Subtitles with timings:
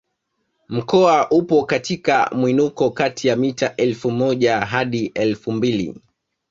[0.69, 6.01] Mkoa upo katika mwinuko kati ya mita elfu moja hadi elfu mbili